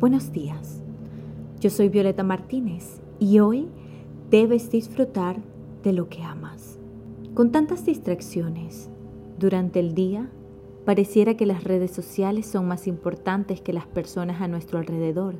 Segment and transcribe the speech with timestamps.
[0.00, 0.82] Buenos días.
[1.60, 3.68] Yo soy Violeta Martínez y hoy
[4.28, 5.36] debes disfrutar
[5.84, 6.80] de lo que amas.
[7.32, 8.90] Con tantas distracciones
[9.38, 10.28] durante el día,
[10.84, 15.36] pareciera que las redes sociales son más importantes que las personas a nuestro alrededor.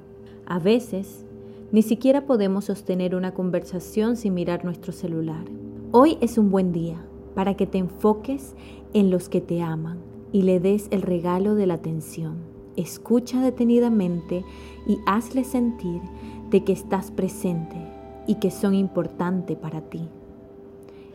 [0.47, 1.27] A veces,
[1.73, 5.45] ni siquiera podemos sostener una conversación sin mirar nuestro celular.
[5.91, 8.55] Hoy es un buen día para que te enfoques
[8.93, 9.99] en los que te aman
[10.33, 12.54] y le des el regalo de la atención.
[12.77, 14.45] Escucha detenidamente
[14.87, 16.01] y hazle sentir
[16.51, 17.77] de que estás presente
[18.27, 20.09] y que son importantes para ti.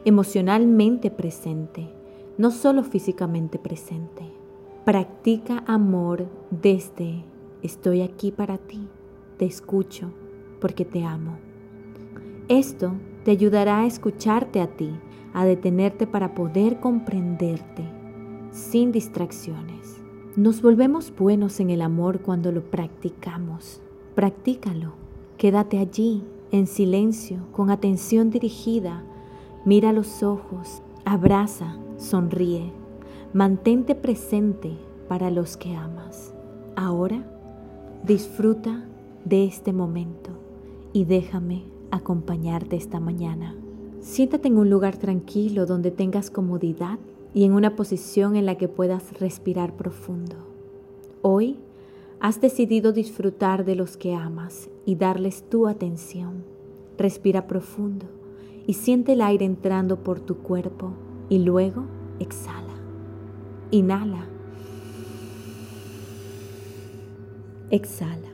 [0.06, 1.90] Emocionalmente presente,
[2.38, 4.24] no solo físicamente presente.
[4.86, 7.24] Practica amor desde
[7.62, 8.88] estoy aquí para ti,
[9.38, 10.12] te escucho
[10.62, 11.38] porque te amo.
[12.48, 14.92] Esto te ayudará a escucharte a ti,
[15.34, 17.84] a detenerte para poder comprenderte
[18.52, 20.02] sin distracciones.
[20.36, 23.82] Nos volvemos buenos en el amor cuando lo practicamos.
[24.14, 24.94] Practícalo.
[25.38, 29.04] Quédate allí, en silencio, con atención dirigida.
[29.66, 32.72] Mira los ojos, abraza, sonríe.
[33.34, 36.32] Mantente presente para los que amas.
[36.76, 37.26] Ahora
[38.06, 38.86] disfruta
[39.26, 40.30] de este momento
[40.94, 43.56] y déjame acompañarte esta mañana.
[44.00, 47.00] Siéntate en un lugar tranquilo donde tengas comodidad
[47.34, 50.36] y en una posición en la que puedas respirar profundo.
[51.22, 51.58] Hoy
[52.20, 56.44] has decidido disfrutar de los que amas y darles tu atención.
[56.98, 58.06] Respira profundo
[58.68, 60.94] y siente el aire entrando por tu cuerpo
[61.30, 61.86] y luego
[62.20, 62.74] exhala.
[63.72, 64.26] Inhala.
[67.70, 68.30] Exhala.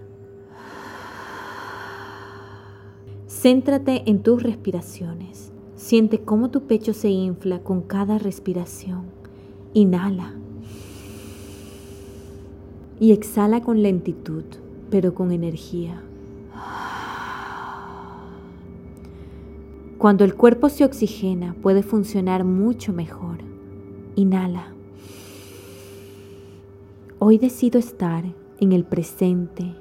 [3.28, 5.52] Céntrate en tus respiraciones.
[5.86, 9.04] Siente cómo tu pecho se infla con cada respiración.
[9.76, 10.34] Inhala.
[13.00, 14.46] Y exhala con lentitud,
[14.90, 16.02] pero con energía.
[20.00, 23.38] Cuando el cuerpo se oxigena, puede funcionar mucho mejor.
[24.16, 24.74] Inhala.
[27.20, 28.24] Hoy decido estar
[28.60, 29.76] en el presente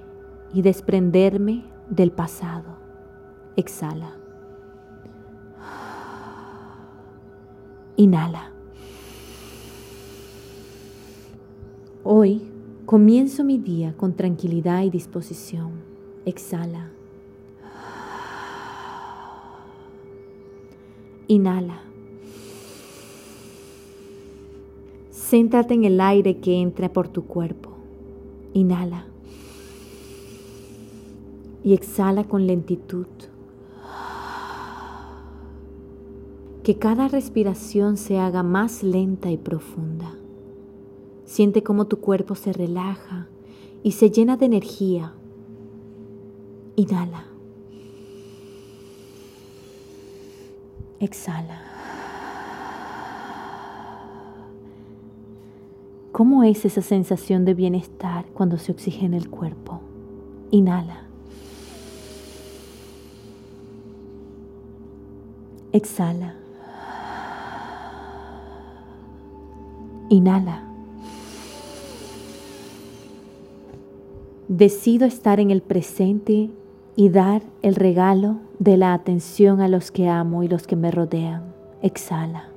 [0.53, 2.77] y desprenderme del pasado.
[3.57, 4.24] Exhala.
[7.97, 8.51] Inhala.
[12.03, 12.43] Hoy
[12.87, 15.71] comienzo mi día con tranquilidad y disposición.
[16.25, 16.91] Exhala.
[21.29, 21.83] Inhala.
[25.13, 27.71] Céntrate en el aire que entra por tu cuerpo.
[28.55, 29.07] Inhala.
[31.63, 33.07] Y exhala con lentitud.
[36.65, 40.15] Que cada respiración se haga más lenta y profunda.
[41.27, 43.29] Siente cómo tu cuerpo se relaja
[43.83, 45.13] y se llena de energía.
[46.75, 47.27] Inhala.
[51.01, 51.61] Exhala.
[56.13, 59.83] ¿Cómo es esa sensación de bienestar cuando se oxigena el cuerpo?
[60.51, 61.09] Inhala.
[65.73, 66.44] Exhala.
[70.15, 70.63] Inhala.
[74.47, 76.51] Decido estar en el presente
[76.95, 80.93] y dar el regalo de la atención a los que amo y los que me
[80.93, 81.53] rodean.
[81.83, 82.49] Exhala.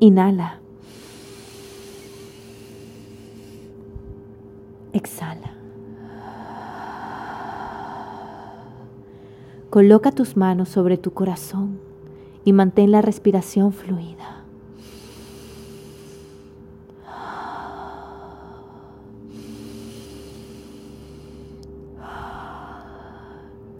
[0.00, 0.58] Inhala.
[4.92, 5.52] Exhala.
[9.70, 11.87] Coloca tus manos sobre tu corazón
[12.48, 14.42] y mantén la respiración fluida.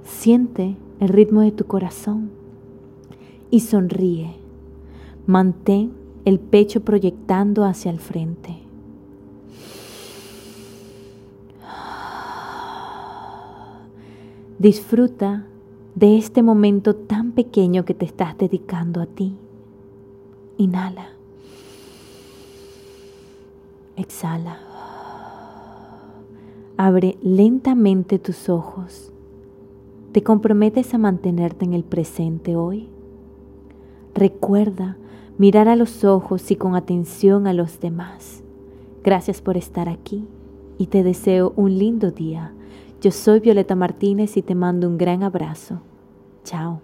[0.05, 2.31] Siente el ritmo de tu corazón
[3.51, 4.37] y sonríe.
[5.27, 5.95] Mantén
[6.27, 8.59] el pecho proyectando hacia el frente.
[14.59, 15.47] Disfruta
[15.99, 19.35] de este momento tan pequeño que te estás dedicando a ti.
[20.57, 21.09] Inhala.
[23.97, 24.61] Exhala.
[26.77, 29.13] Abre lentamente tus ojos.
[30.13, 32.89] ¿Te comprometes a mantenerte en el presente hoy?
[34.15, 34.97] Recuerda
[35.37, 38.45] mirar a los ojos y con atención a los demás.
[39.03, 40.25] Gracias por estar aquí
[40.79, 42.53] y te deseo un lindo día.
[43.01, 45.81] Yo soy Violeta Martínez y te mando un gran abrazo.
[46.45, 46.81] Chao.